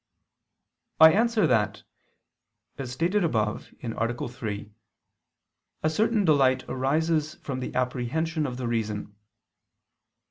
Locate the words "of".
8.47-8.57